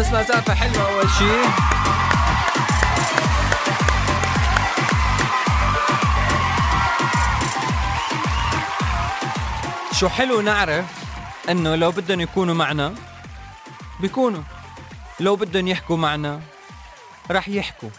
بس 0.00 0.06
مسافة 0.06 0.54
حلوة 0.54 0.94
أول 0.94 1.10
شي. 1.10 1.24
شو 9.98 10.08
حلو 10.08 10.40
نعرف 10.40 10.84
إنه 11.50 11.74
لو 11.74 11.90
بدهم 11.90 12.20
يكونوا 12.20 12.54
معنا 12.54 12.94
بيكونوا. 14.00 14.42
لو 15.20 15.36
بدهم 15.36 15.68
يحكوا 15.68 15.96
معنا 15.96 16.40
رح 17.30 17.48
يحكوا. 17.48 17.90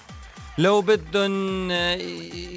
لو 0.57 0.81
بدهم 0.81 1.71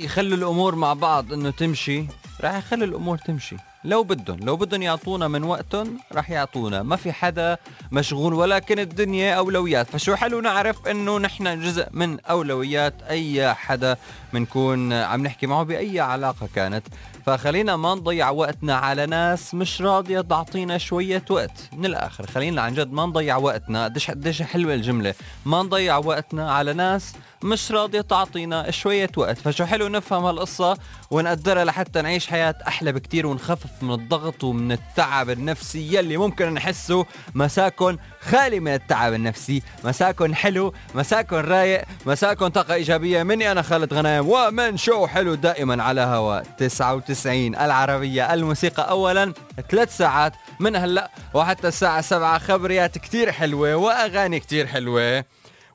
يخلوا 0.05 0.37
الأمور 0.37 0.75
مع 0.75 0.93
بعض 0.93 1.33
إنه 1.33 1.51
تمشي 1.51 2.07
رح 2.41 2.55
يخلوا 2.55 2.87
الأمور 2.87 3.19
تمشي. 3.19 3.57
لو 3.85 4.03
بدهم 4.03 4.39
لو 4.39 4.57
بدهم 4.57 4.83
يعطونا 4.83 5.29
من 5.29 5.45
وقتهم 5.45 5.99
رح 6.15 6.31
يعطونا. 6.31 6.83
ما 6.83 6.97
في 6.97 7.13
حدا 7.13 7.57
مشغول 7.93 8.35
ولكن 8.35 8.79
الدنيا 8.79 9.35
أولويات. 9.35 9.91
فشو 9.91 10.15
حلو 10.15 10.41
نعرف 10.41 10.89
إنه 10.89 11.19
نحن 11.19 11.61
جزء 11.61 11.87
من 11.93 12.21
أولويات 12.21 12.95
أي 13.03 13.55
حدا 13.55 13.97
بنكون 14.33 14.93
عم 14.93 15.23
نحكي 15.23 15.47
معه 15.47 15.63
بأي 15.63 16.01
علاقة 16.01 16.49
كانت. 16.55 16.87
فخلينا 17.27 17.77
ما 17.77 17.95
نضيع 17.95 18.31
وقتنا 18.31 18.77
على 18.77 19.07
ناس 19.07 19.55
مش 19.55 19.83
راضية 19.83 20.21
تعطينا 20.21 20.79
شوية 20.79 21.25
وقت. 21.31 21.69
من 21.73 21.87
الآخر 21.87 22.27
خلينا 22.27 22.63
عن 22.63 22.75
جد 22.75 22.93
ما 22.93 23.07
نضيع 23.07 23.37
وقتنا. 23.37 23.85
قديش 23.85 24.11
قديش 24.11 24.43
حلوة 24.43 24.75
الجملة. 24.75 25.15
ما 25.47 25.63
نضيع 25.63 25.97
وقتنا 25.97 26.53
على 26.53 26.73
ناس 26.73 27.13
مش 27.45 27.73
راضية 27.73 28.01
تعطينا 28.01 28.71
شوية 28.71 29.11
وقت. 29.17 29.39
فشو 29.39 29.65
حلو 29.65 29.89
نفهم 29.89 30.25
هالقصة 30.25 30.79
ونقدرها 31.11 31.65
لحتى 31.65 32.03
نعيش 32.03 32.27
حياة 32.27 32.55
أحلى 32.69 32.93
بكتير 32.93 33.27
ونخفف 33.27 33.83
من 33.83 33.91
الضغط 33.95 34.45
ومن 34.45 34.73
التعب 34.73 35.31
النفسي 35.31 35.95
يلي 35.95 36.17
ممكن 36.17 36.55
نحسه. 36.55 37.07
مساكن 37.35 37.99
خالي 38.21 38.61
من 38.61 38.75
التعب 38.75 39.15
النفسي. 39.15 39.63
مساكن 39.85 40.35
حلو 40.35 40.75
مساكن 40.95 41.37
رايق 41.37 41.85
مساكن 42.07 42.49
طاقة 42.49 42.75
إيجابية. 42.75 43.23
مني 43.23 43.53
أنا 43.53 43.63
خالد 43.63 43.95
غنايم 43.95 44.29
ومن 44.29 44.77
شو 44.77 45.07
حلو 45.07 45.35
دائما 45.35 45.83
على 45.83 46.01
هواء 46.01 46.43
99 46.59 47.55
العربية 47.55 48.35
الموسيقى 48.35 48.91
أولا 48.91 49.33
ثلاث 49.71 49.97
ساعات 49.97 50.33
من 50.61 50.77
هلأ 50.77 51.11
وحتى 51.35 51.69
الساعة 51.69 52.01
7 52.01 52.39
خبريات 52.39 52.99
كتير 52.99 53.33
حلوة 53.33 53.75
وأغاني 53.77 54.41
كتير 54.41 54.67
حلوة. 54.67 55.25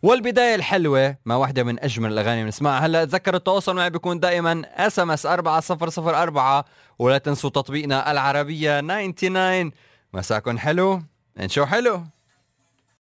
والبداية 0.02 0.56
الحلوة 0.56 1.16
ما 1.26 1.36
واحدة 1.36 1.64
من 1.64 1.80
أجمل 1.80 2.12
الأغاني 2.12 2.44
بنسمعها. 2.44 2.86
هلأ 2.86 3.06
تذكروا 3.06 3.38
التواصل 3.38 3.76
معي 3.76 3.90
بيكون 3.90 4.20
دائما 4.20 4.62
SMS 4.76 5.26
4004 5.26 6.66
ولا 7.00 7.18
تنسوا 7.18 7.50
تطبيقنا 7.50 8.12
العربية 8.12 8.80
99 8.80 9.72
مساكن 10.14 10.60
حلو 10.60 11.02
انشو 11.40 11.66
حلو. 11.66 12.04